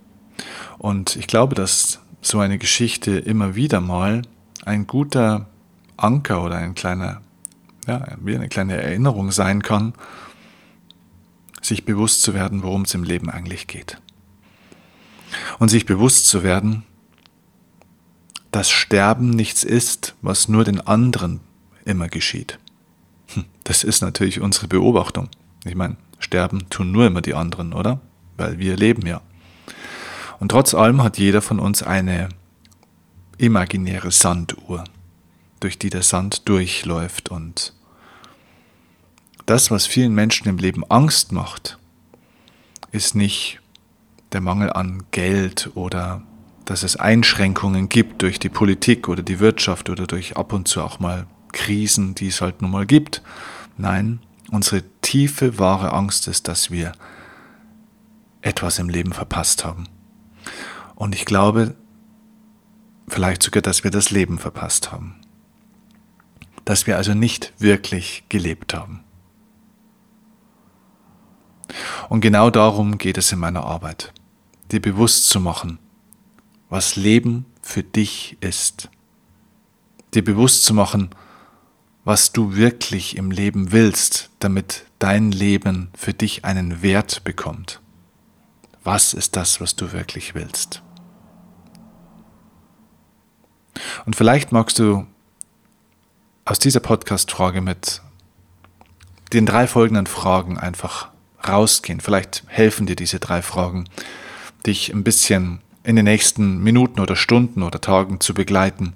Und 0.76 1.14
ich 1.14 1.28
glaube, 1.28 1.54
dass 1.54 2.00
so 2.20 2.40
eine 2.40 2.58
Geschichte 2.58 3.12
immer 3.12 3.54
wieder 3.54 3.80
mal 3.80 4.22
ein 4.64 4.88
guter 4.88 5.46
Anker 5.96 6.42
oder 6.42 6.56
ein 6.56 6.75
kleiner, 6.75 7.20
ja, 7.86 8.04
wie 8.20 8.34
eine 8.34 8.48
kleine 8.48 8.76
Erinnerung 8.76 9.30
sein 9.30 9.62
kann, 9.62 9.94
sich 11.62 11.84
bewusst 11.84 12.22
zu 12.22 12.34
werden, 12.34 12.64
worum 12.64 12.82
es 12.82 12.94
im 12.94 13.04
Leben 13.04 13.30
eigentlich 13.30 13.68
geht. 13.68 14.00
Und 15.60 15.68
sich 15.68 15.86
bewusst 15.86 16.26
zu 16.26 16.42
werden, 16.42 16.82
dass 18.50 18.68
Sterben 18.68 19.30
nichts 19.30 19.62
ist, 19.62 20.16
was 20.22 20.48
nur 20.48 20.64
den 20.64 20.80
anderen 20.80 21.38
immer 21.84 22.08
geschieht. 22.08 22.58
Das 23.66 23.82
ist 23.82 24.00
natürlich 24.00 24.40
unsere 24.40 24.68
Beobachtung. 24.68 25.28
Ich 25.64 25.75
meine, 25.75 25.96
sterben 26.20 26.70
tun 26.70 26.92
nur 26.92 27.04
immer 27.08 27.20
die 27.20 27.35
anderen, 27.35 27.73
oder? 27.73 28.00
Weil 28.37 28.61
wir 28.61 28.76
leben 28.76 29.04
ja. 29.08 29.20
Und 30.38 30.52
trotz 30.52 30.73
allem 30.73 31.02
hat 31.02 31.18
jeder 31.18 31.42
von 31.42 31.58
uns 31.58 31.82
eine 31.82 32.28
imaginäre 33.38 34.12
Sanduhr, 34.12 34.85
durch 35.58 35.80
die 35.80 35.90
der 35.90 36.04
Sand 36.04 36.49
durchläuft. 36.49 37.28
Und 37.28 37.73
das, 39.46 39.73
was 39.73 39.85
vielen 39.85 40.14
Menschen 40.14 40.46
im 40.46 40.58
Leben 40.58 40.88
Angst 40.88 41.32
macht, 41.32 41.76
ist 42.92 43.16
nicht 43.16 43.58
der 44.30 44.42
Mangel 44.42 44.73
an 44.73 45.02
Geld 45.11 45.73
oder 45.75 46.23
dass 46.66 46.85
es 46.85 46.94
Einschränkungen 46.94 47.88
gibt 47.88 48.23
durch 48.23 48.38
die 48.38 48.49
Politik 48.49 49.08
oder 49.08 49.25
die 49.25 49.40
Wirtschaft 49.40 49.90
oder 49.90 50.06
durch 50.06 50.37
ab 50.37 50.52
und 50.52 50.68
zu 50.68 50.82
auch 50.82 51.00
mal 51.00 51.26
Krisen, 51.52 52.14
die 52.14 52.28
es 52.28 52.40
halt 52.40 52.62
nun 52.62 52.70
mal 52.70 52.87
gibt. 52.87 53.23
Nein, 53.76 54.21
unsere 54.50 54.83
tiefe, 55.02 55.59
wahre 55.59 55.92
Angst 55.92 56.28
ist, 56.28 56.49
dass 56.49 56.71
wir 56.71 56.92
etwas 58.40 58.78
im 58.78 58.88
Leben 58.88 59.12
verpasst 59.12 59.64
haben. 59.64 59.88
Und 60.95 61.14
ich 61.14 61.25
glaube, 61.25 61.75
vielleicht 63.09 63.42
sogar, 63.42 63.62
dass 63.62 63.85
wir 63.85 63.90
das 63.90 64.11
Leben 64.11 64.38
verpasst 64.38 64.92
haben. 64.92 65.16
Dass 66.64 66.87
wir 66.87 66.97
also 66.97 67.14
nicht 67.14 67.52
wirklich 67.59 68.25
gelebt 68.28 68.75
haben. 68.75 69.04
Und 72.09 72.21
genau 72.21 72.50
darum 72.50 72.99
geht 72.99 73.18
es 73.18 73.33
in 73.33 73.38
meiner 73.38 73.64
Arbeit, 73.64 74.12
dir 74.71 74.80
bewusst 74.80 75.28
zu 75.28 75.40
machen, 75.40 75.78
was 76.68 76.97
Leben 76.97 77.47
für 77.62 77.83
dich 77.83 78.37
ist. 78.40 78.90
Dir 80.14 80.25
bewusst 80.25 80.64
zu 80.64 80.73
machen, 80.73 81.11
was 82.06 82.30
du 82.30 82.54
wirklich 82.54 83.16
im 83.16 83.32
Leben 83.32 83.72
willst, 83.72 84.30
damit 84.38 84.86
dein 85.00 85.32
Leben 85.32 85.88
für 85.98 86.14
dich 86.14 86.44
einen 86.44 86.80
Wert 86.80 87.25
bekommt. 87.25 87.80
Was 88.84 89.12
ist 89.12 89.34
das, 89.34 89.60
was 89.60 89.75
du 89.75 89.90
wirklich 89.90 90.36
willst? 90.36 90.82
Und 94.06 94.14
vielleicht 94.14 94.52
magst 94.52 94.78
du 94.78 95.04
aus 96.44 96.60
dieser 96.60 96.78
Podcast-Frage 96.78 97.60
mit 97.60 98.00
den 99.32 99.44
drei 99.44 99.66
folgenden 99.66 100.06
Fragen 100.06 100.58
einfach 100.58 101.08
rausgehen. 101.46 102.00
Vielleicht 102.00 102.44
helfen 102.46 102.86
dir 102.86 102.94
diese 102.94 103.18
drei 103.18 103.42
Fragen, 103.42 103.88
dich 104.64 104.94
ein 104.94 105.02
bisschen 105.02 105.60
in 105.82 105.96
den 105.96 106.04
nächsten 106.04 106.58
Minuten 106.62 107.00
oder 107.00 107.16
Stunden 107.16 107.64
oder 107.64 107.80
Tagen 107.80 108.20
zu 108.20 108.32
begleiten 108.32 108.94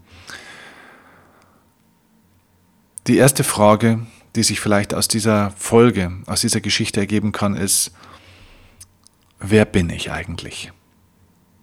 die 3.06 3.16
erste 3.16 3.44
Frage, 3.44 4.06
die 4.36 4.42
sich 4.42 4.60
vielleicht 4.60 4.94
aus 4.94 5.08
dieser 5.08 5.50
Folge, 5.52 6.12
aus 6.26 6.42
dieser 6.42 6.60
Geschichte 6.60 7.00
ergeben 7.00 7.32
kann, 7.32 7.56
ist, 7.56 7.92
wer 9.40 9.64
bin 9.64 9.90
ich 9.90 10.10
eigentlich? 10.10 10.72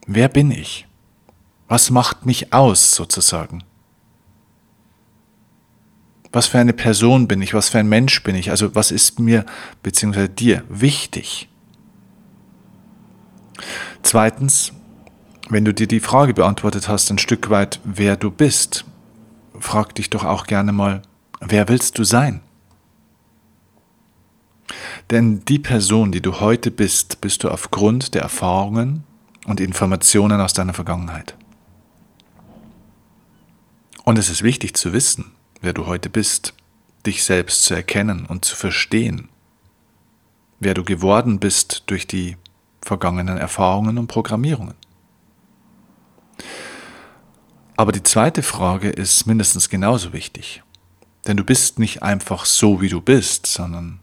Wer 0.05 0.29
bin 0.29 0.51
ich? 0.51 0.87
Was 1.67 1.89
macht 1.89 2.25
mich 2.25 2.53
aus 2.53 2.91
sozusagen? 2.91 3.63
Was 6.31 6.47
für 6.47 6.59
eine 6.59 6.73
Person 6.73 7.27
bin 7.27 7.41
ich? 7.41 7.53
Was 7.53 7.69
für 7.69 7.79
ein 7.79 7.89
Mensch 7.89 8.23
bin 8.23 8.35
ich? 8.35 8.51
Also 8.51 8.75
was 8.75 8.91
ist 8.91 9.19
mir 9.19 9.45
bzw. 9.83 10.27
dir 10.27 10.63
wichtig? 10.69 11.49
Zweitens, 14.01 14.73
wenn 15.49 15.65
du 15.65 15.73
dir 15.73 15.87
die 15.87 15.99
Frage 15.99 16.33
beantwortet 16.33 16.87
hast, 16.87 17.09
ein 17.09 17.17
Stück 17.17 17.49
weit, 17.49 17.79
wer 17.83 18.17
du 18.17 18.31
bist, 18.31 18.85
frag 19.59 19.95
dich 19.95 20.09
doch 20.09 20.23
auch 20.23 20.45
gerne 20.47 20.71
mal, 20.71 21.01
Wer 21.39 21.67
willst 21.69 21.97
du 21.97 22.03
sein? 22.03 22.41
Denn 25.09 25.45
die 25.45 25.59
Person, 25.59 26.11
die 26.11 26.21
du 26.21 26.39
heute 26.39 26.71
bist, 26.71 27.21
bist 27.21 27.43
du 27.43 27.49
aufgrund 27.49 28.13
der 28.13 28.23
Erfahrungen 28.23 29.03
und 29.45 29.61
Informationen 29.61 30.41
aus 30.41 30.53
deiner 30.53 30.73
Vergangenheit. 30.73 31.35
Und 34.03 34.17
es 34.17 34.29
ist 34.29 34.43
wichtig 34.43 34.75
zu 34.75 34.93
wissen, 34.93 35.31
wer 35.61 35.73
du 35.73 35.85
heute 35.85 36.09
bist, 36.09 36.53
dich 37.05 37.23
selbst 37.23 37.63
zu 37.63 37.73
erkennen 37.73 38.25
und 38.25 38.43
zu 38.43 38.55
verstehen, 38.55 39.29
wer 40.59 40.73
du 40.73 40.83
geworden 40.83 41.39
bist 41.39 41.83
durch 41.87 42.07
die 42.07 42.35
vergangenen 42.81 43.37
Erfahrungen 43.37 43.97
und 43.97 44.07
Programmierungen. 44.07 44.75
Aber 47.77 47.91
die 47.91 48.03
zweite 48.03 48.43
Frage 48.43 48.89
ist 48.89 49.27
mindestens 49.27 49.69
genauso 49.69 50.11
wichtig. 50.11 50.63
Denn 51.27 51.37
du 51.37 51.43
bist 51.43 51.77
nicht 51.77 52.03
einfach 52.03 52.45
so, 52.45 52.81
wie 52.81 52.87
du 52.87 53.01
bist, 53.01 53.47
sondern 53.47 53.99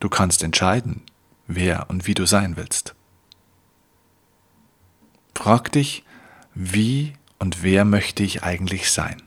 du 0.00 0.08
kannst 0.08 0.42
entscheiden, 0.42 1.02
wer 1.46 1.90
und 1.90 2.06
wie 2.06 2.14
du 2.14 2.26
sein 2.26 2.56
willst. 2.56 2.94
Frag 5.34 5.70
dich, 5.72 6.04
wie 6.54 7.12
und 7.38 7.62
wer 7.62 7.84
möchte 7.84 8.22
ich 8.22 8.42
eigentlich 8.42 8.90
sein? 8.90 9.22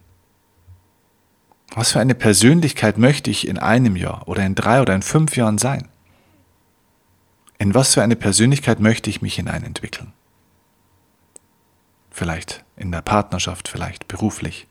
Was 1.75 1.91
für 1.91 1.99
eine 1.99 2.15
Persönlichkeit 2.15 2.97
möchte 2.97 3.29
ich 3.29 3.47
in 3.47 3.59
einem 3.59 3.95
Jahr 3.95 4.27
oder 4.27 4.45
in 4.45 4.55
drei 4.55 4.81
oder 4.81 4.95
in 4.95 5.01
fünf 5.01 5.35
Jahren 5.35 5.57
sein? 5.57 5.89
In 7.57 7.73
was 7.73 7.93
für 7.93 8.01
eine 8.01 8.15
Persönlichkeit 8.15 8.79
möchte 8.79 9.09
ich 9.09 9.21
mich 9.21 9.35
hineinentwickeln? 9.35 10.13
Vielleicht 12.09 12.63
in 12.77 12.91
der 12.91 13.01
Partnerschaft, 13.01 13.67
vielleicht 13.67 14.07
beruflich 14.07 14.67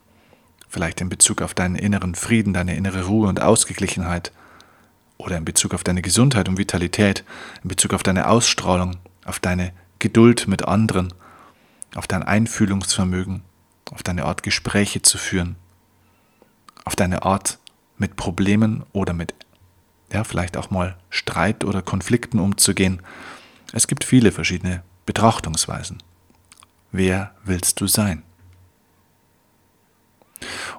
vielleicht 0.75 1.01
in 1.01 1.09
Bezug 1.09 1.41
auf 1.41 1.55
deinen 1.55 1.77
inneren 1.77 2.17
Frieden, 2.17 2.53
deine 2.53 2.75
innere 2.77 3.05
Ruhe 3.05 3.29
und 3.29 3.41
Ausgeglichenheit 3.41 4.33
oder 5.17 5.39
in 5.39 5.45
Bezug 5.45 5.73
auf 5.73 5.85
deine 5.85 6.03
Gesundheit 6.03 6.49
und 6.49 6.59
Vitalität, 6.59 7.25
in 7.63 7.69
Bezug 7.69 7.95
auf 7.95 8.03
deine 8.03 8.27
Ausstrahlung, 8.27 8.97
auf 9.25 9.39
deine 9.39 9.73
Geduld 10.01 10.49
mit 10.49 10.67
anderen, 10.67 11.15
auf 11.95 12.09
dein 12.09 12.25
Einfühlungsvermögen, 12.25 13.43
auf 13.93 14.03
deine 14.03 14.25
Art 14.25 14.43
Gespräche 14.43 15.01
zu 15.01 15.17
führen, 15.17 15.55
auf 16.85 16.97
deine 16.97 17.23
Art 17.23 17.59
mit 17.97 18.17
Problemen 18.17 18.83
oder 18.93 19.13
mit 19.13 19.33
ja, 20.13 20.25
vielleicht 20.25 20.57
auch 20.57 20.71
mal 20.71 20.97
Streit 21.09 21.65
oder 21.65 21.83
Konflikten 21.83 22.41
umzugehen. 22.41 23.01
Es 23.73 23.87
gibt 23.87 24.03
viele 24.03 24.33
verschiedene 24.33 24.83
Betrachtungsweisen. 25.07 26.03
Wer 26.91 27.33
willst 27.45 27.81
du 27.81 27.87
sein? 27.87 28.25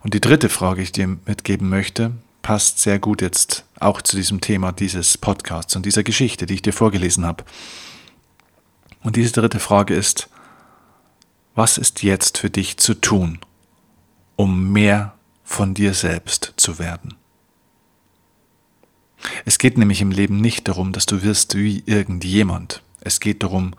Und 0.03 0.13
die 0.13 0.21
dritte 0.21 0.49
Frage, 0.49 0.77
die 0.77 0.83
ich 0.83 0.91
dir 0.91 1.07
mitgeben 1.07 1.69
möchte, 1.69 2.11
passt 2.41 2.79
sehr 2.79 2.99
gut 2.99 3.21
jetzt 3.21 3.65
auch 3.79 4.01
zu 4.01 4.15
diesem 4.15 4.39
Thema 4.39 4.71
dieses 4.71 5.17
Podcasts 5.17 5.75
und 5.75 5.85
dieser 5.85 6.03
Geschichte, 6.03 6.45
die 6.45 6.55
ich 6.55 6.61
dir 6.61 6.73
vorgelesen 6.73 7.25
habe. 7.25 7.43
Und 9.01 9.15
diese 9.15 9.31
dritte 9.31 9.59
Frage 9.59 9.95
ist, 9.95 10.29
was 11.55 11.77
ist 11.77 12.03
jetzt 12.03 12.37
für 12.37 12.49
dich 12.49 12.77
zu 12.77 12.93
tun, 12.93 13.39
um 14.35 14.71
mehr 14.71 15.13
von 15.43 15.73
dir 15.73 15.93
selbst 15.93 16.53
zu 16.57 16.79
werden? 16.79 17.15
Es 19.45 19.57
geht 19.57 19.77
nämlich 19.77 20.01
im 20.01 20.11
Leben 20.11 20.39
nicht 20.39 20.67
darum, 20.67 20.91
dass 20.91 21.05
du 21.05 21.23
wirst 21.23 21.55
wie 21.55 21.83
irgendjemand. 21.85 22.83
Es 23.01 23.19
geht 23.19 23.43
darum, 23.43 23.73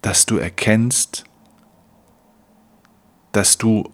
dass 0.00 0.26
du 0.26 0.36
erkennst, 0.36 1.24
dass 3.32 3.58
du 3.58 3.90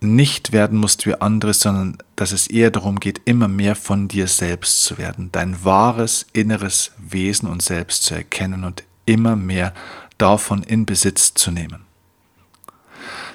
nicht 0.00 0.52
werden 0.52 0.78
musst 0.78 1.06
wie 1.06 1.14
andere, 1.14 1.54
sondern 1.54 1.96
dass 2.16 2.32
es 2.32 2.46
eher 2.46 2.70
darum 2.70 3.00
geht, 3.00 3.22
immer 3.24 3.48
mehr 3.48 3.74
von 3.74 4.06
dir 4.08 4.28
selbst 4.28 4.84
zu 4.84 4.98
werden, 4.98 5.30
dein 5.32 5.64
wahres 5.64 6.26
inneres 6.32 6.92
Wesen 6.98 7.48
und 7.48 7.62
Selbst 7.62 8.04
zu 8.04 8.14
erkennen 8.14 8.64
und 8.64 8.84
immer 9.06 9.36
mehr 9.36 9.72
davon 10.18 10.62
in 10.62 10.84
Besitz 10.86 11.34
zu 11.34 11.50
nehmen. 11.50 11.80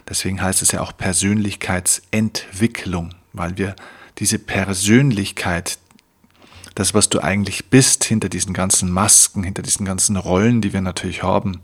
Deswegen 0.08 0.42
heißt 0.42 0.62
es 0.62 0.72
ja 0.72 0.80
auch 0.82 0.96
Persönlichkeitsentwicklung, 0.96 3.16
weil 3.34 3.58
wir 3.58 3.76
diese 4.18 4.40
Persönlichkeit, 4.40 5.78
das, 6.76 6.94
was 6.94 7.10
du 7.10 7.20
eigentlich 7.20 7.70
bist, 7.70 8.06
hinter 8.06 8.30
diesen 8.30 8.54
ganzen 8.54 8.90
Masken, 8.92 9.44
hinter 9.44 9.62
diesen 9.62 9.86
ganzen 9.86 10.16
Rollen, 10.16 10.62
die 10.62 10.72
wir 10.74 10.82
natürlich 10.82 11.22
haben, 11.24 11.60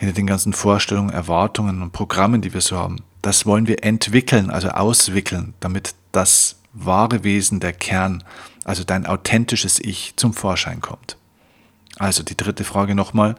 hinter 0.00 0.14
den 0.14 0.26
ganzen 0.26 0.54
Vorstellungen, 0.54 1.10
Erwartungen 1.10 1.82
und 1.82 1.92
Programmen, 1.92 2.40
die 2.40 2.54
wir 2.54 2.62
so 2.62 2.78
haben, 2.78 3.02
das 3.20 3.44
wollen 3.44 3.66
wir 3.66 3.84
entwickeln, 3.84 4.48
also 4.48 4.70
auswickeln, 4.70 5.52
damit 5.60 5.94
das 6.10 6.56
wahre 6.72 7.22
Wesen, 7.22 7.60
der 7.60 7.74
Kern, 7.74 8.24
also 8.64 8.82
dein 8.82 9.04
authentisches 9.04 9.78
Ich 9.78 10.14
zum 10.16 10.32
Vorschein 10.32 10.80
kommt. 10.80 11.18
Also 11.98 12.22
die 12.22 12.36
dritte 12.36 12.64
Frage 12.64 12.94
nochmal, 12.94 13.34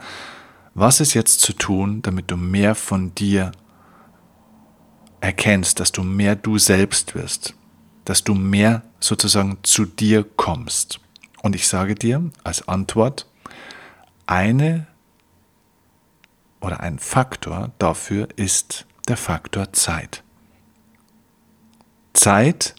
was 0.74 1.00
ist 1.00 1.14
jetzt 1.14 1.40
zu 1.40 1.52
tun, 1.52 2.00
damit 2.02 2.30
du 2.30 2.36
mehr 2.36 2.76
von 2.76 3.12
dir 3.16 3.50
erkennst, 5.20 5.80
dass 5.80 5.90
du 5.90 6.04
mehr 6.04 6.36
du 6.36 6.58
selbst 6.58 7.16
wirst, 7.16 7.54
dass 8.04 8.22
du 8.22 8.34
mehr 8.34 8.82
sozusagen 9.00 9.58
zu 9.64 9.84
dir 9.84 10.24
kommst. 10.36 11.00
Und 11.42 11.56
ich 11.56 11.66
sage 11.66 11.96
dir 11.96 12.30
als 12.44 12.68
Antwort, 12.68 13.26
eine 14.26 14.86
oder 16.62 16.80
ein 16.80 16.98
Faktor 16.98 17.70
dafür 17.78 18.28
ist 18.36 18.86
der 19.08 19.16
Faktor 19.16 19.72
Zeit. 19.72 20.22
Zeit 22.14 22.74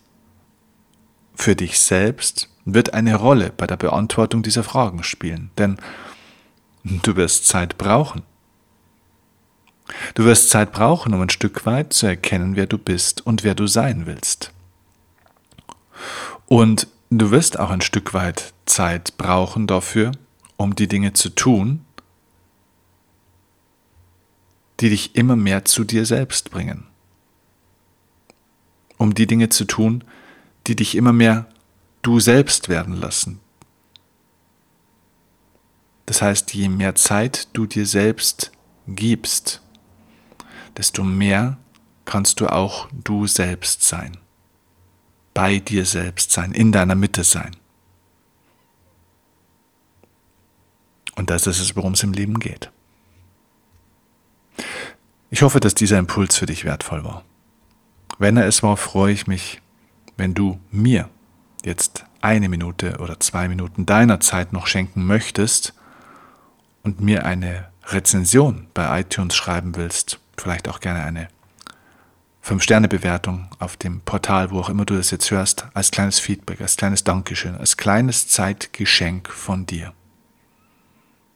für 1.36 1.56
dich 1.56 1.80
selbst 1.80 2.50
wird 2.66 2.94
eine 2.94 3.16
Rolle 3.16 3.52
bei 3.56 3.68
der 3.68 3.78
Beantwortung 3.78 4.42
dieser 4.42 4.64
Fragen 4.64 5.04
spielen, 5.04 5.52
denn 5.58 5.78
du 6.84 7.16
wirst 7.16 7.48
Zeit 7.48 7.78
brauchen. 7.78 8.24
Du 10.16 10.24
wirst 10.24 10.50
Zeit 10.50 10.72
brauchen, 10.72 11.14
um 11.14 11.22
ein 11.22 11.30
Stück 11.30 11.66
weit 11.66 11.92
zu 11.92 12.08
erkennen, 12.08 12.56
wer 12.56 12.68
du 12.68 12.78
bist 12.78 13.26
und 13.26 13.44
wer 13.44 13.54
du 13.54 13.68
sein 13.68 14.06
willst. 14.06 14.52
Und 16.46 16.88
du 17.10 17.32
wirst 17.32 17.60
auch 17.60 17.70
ein 17.70 17.82
Stück 17.82 18.14
weit 18.14 18.54
Zeit 18.66 19.18
brauchen 19.18 19.68
dafür, 19.68 20.14
um 20.56 20.76
die 20.76 20.88
Dinge 20.88 21.14
zu 21.14 21.30
tun, 21.30 21.84
die 24.84 24.90
dich 24.90 25.16
immer 25.16 25.38
mehr 25.38 25.64
zu 25.64 25.86
dir 25.86 26.06
selbst 26.06 26.52
bringen. 26.52 26.84
Um 28.98 29.16
die 29.16 29.28
Dinge 29.28 29.48
zu 29.48 29.64
tun, 29.64 30.04
die 30.68 30.76
dich 30.76 30.96
immer 30.96 31.14
mehr 31.14 31.48
du 32.02 32.20
selbst 32.20 32.68
werden 32.68 32.94
lassen. 32.94 33.40
Das 36.06 36.22
heißt, 36.22 36.54
je 36.54 36.68
mehr 36.68 36.96
Zeit 36.96 37.48
du 37.54 37.66
dir 37.66 37.86
selbst 37.86 38.52
gibst, 38.86 39.62
desto 40.76 41.06
mehr 41.06 41.58
kannst 42.04 42.42
du 42.42 42.48
auch 42.48 42.90
du 42.92 43.26
selbst 43.26 43.84
sein, 43.84 44.18
bei 45.34 45.60
dir 45.60 45.86
selbst 45.86 46.32
sein, 46.32 46.52
in 46.52 46.74
deiner 46.74 46.96
Mitte 46.96 47.24
sein. 47.24 47.56
Und 51.16 51.30
das 51.30 51.48
ist 51.48 51.62
es, 51.62 51.74
worum 51.78 51.94
es 51.94 52.04
im 52.04 52.12
Leben 52.12 52.38
geht. 52.38 52.70
Ich 55.34 55.42
hoffe, 55.42 55.60
dass 55.60 55.74
dieser 55.74 55.98
Impuls 55.98 56.38
für 56.38 56.46
dich 56.46 56.64
wertvoll 56.64 57.04
war. 57.04 57.24
Wenn 58.20 58.38
er 58.38 58.46
es 58.46 58.62
war, 58.62 58.78
freue 58.78 59.12
ich 59.12 59.26
mich, 59.26 59.64
wenn 60.16 60.36
du 60.36 60.60
mir 60.70 61.10
jetzt 61.66 62.06
eine 62.22 62.50
Minute 62.50 63.00
oder 63.00 63.20
zwei 63.20 63.48
Minuten 63.48 63.88
deiner 63.88 64.20
Zeit 64.20 64.54
noch 64.54 64.68
schenken 64.68 65.08
möchtest 65.08 65.74
und 66.84 67.02
mir 67.02 67.26
eine 67.26 67.68
Rezension 67.88 68.68
bei 68.76 69.00
iTunes 69.00 69.36
schreiben 69.36 69.76
willst 69.76 70.20
vielleicht 70.38 70.68
auch 70.68 70.80
gerne 70.80 71.04
eine 71.04 71.30
5-Sterne-Bewertung 72.46 73.48
auf 73.58 73.76
dem 73.76 74.02
Portal, 74.02 74.52
wo 74.52 74.60
auch 74.60 74.70
immer 74.70 74.86
du 74.86 74.96
das 74.96 75.10
jetzt 75.10 75.32
hörst, 75.32 75.66
als 75.74 75.90
kleines 75.90 76.20
Feedback, 76.20 76.62
als 76.62 76.78
kleines 76.78 77.04
Dankeschön, 77.04 77.56
als 77.56 77.78
kleines 77.78 78.28
Zeitgeschenk 78.28 79.30
von 79.30 79.66
dir. 79.66 79.94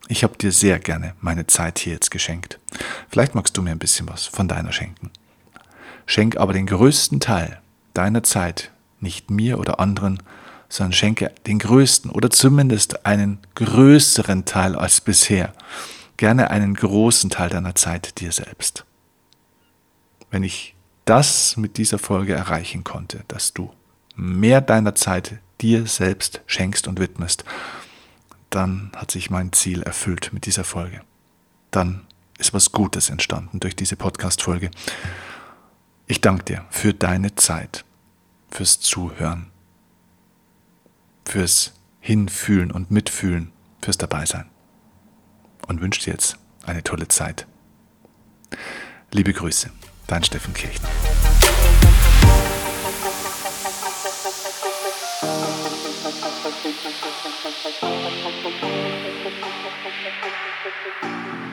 Ich 0.08 0.24
habe 0.24 0.38
dir 0.38 0.52
sehr 0.52 0.78
gerne 0.78 1.16
meine 1.20 1.48
Zeit 1.48 1.80
hier 1.80 1.94
jetzt 1.94 2.12
geschenkt. 2.12 2.60
Vielleicht 3.10 3.36
magst 3.36 3.56
du 3.58 3.62
mir 3.62 3.72
ein 3.72 3.80
bisschen 3.80 4.08
was 4.10 4.26
von 4.26 4.48
deiner 4.48 4.72
schenken. 4.72 5.12
Schenk 6.06 6.38
aber 6.38 6.54
den 6.54 6.66
größten 6.66 7.20
Teil 7.20 7.60
deiner 7.94 8.24
Zeit 8.24 8.72
nicht 9.00 9.30
mir 9.30 9.60
oder 9.60 9.80
anderen, 9.80 10.22
sondern 10.70 10.94
schenke 10.94 11.32
den 11.46 11.60
größten 11.60 12.12
oder 12.12 12.30
zumindest 12.30 13.06
einen 13.06 13.40
größeren 13.56 14.46
Teil 14.46 14.76
als 14.76 15.02
bisher. 15.02 15.54
Gerne 16.18 16.50
einen 16.52 16.74
großen 16.74 17.30
Teil 17.30 17.50
deiner 17.50 17.76
Zeit 17.76 18.20
dir 18.20 18.32
selbst 18.32 18.86
wenn 20.30 20.44
ich 20.44 20.76
das 21.06 21.58
mit 21.58 21.78
dieser 21.78 22.00
Folge 22.00 22.34
erreichen 22.34 22.84
konnte, 22.84 23.24
dass 23.28 23.54
du 23.54 23.72
mehr 24.16 24.62
deiner 24.62 24.96
Zeit 24.96 25.40
dir 25.62 25.86
selbst 25.88 26.42
schenkst 26.46 26.88
und 26.88 27.00
widmest, 27.00 27.46
dann 28.50 28.92
hat 28.96 29.12
sich 29.12 29.30
mein 29.30 29.54
Ziel 29.54 29.84
erfüllt 29.84 30.32
mit 30.34 30.46
dieser 30.46 30.64
Folge. 30.64 31.02
Dann 31.72 32.06
ist 32.38 32.54
was 32.54 32.72
Gutes 32.72 33.10
entstanden 33.10 33.60
durch 33.60 33.76
diese 33.76 33.96
Podcast-Folge. 33.96 34.72
Ich 36.06 36.22
danke 36.22 36.44
dir 36.46 36.66
für 36.70 36.94
deine 36.94 37.36
Zeit, 37.36 37.84
fürs 38.50 38.80
Zuhören, 38.80 39.48
fürs 41.26 41.74
Hinfühlen 42.00 42.72
und 42.72 42.92
Mitfühlen, 42.92 43.52
fürs 43.82 43.98
Dabeisein 43.98 44.46
und 45.68 45.82
wünsche 45.82 46.02
dir 46.02 46.12
jetzt 46.12 46.38
eine 46.66 46.84
tolle 46.84 47.08
Zeit. 47.08 47.48
Liebe 49.12 49.34
Grüße. 49.34 49.72
Dein 50.08 50.24
Steffen 50.24 50.54
Kirchner. 50.54 50.90